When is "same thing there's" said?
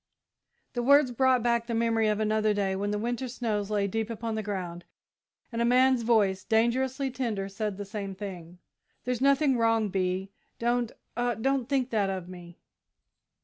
7.85-9.21